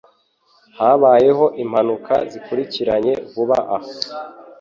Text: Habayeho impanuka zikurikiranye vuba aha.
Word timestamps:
Habayeho 0.77 1.45
impanuka 1.63 2.15
zikurikiranye 2.31 3.13
vuba 3.31 3.57
aha. 3.75 3.89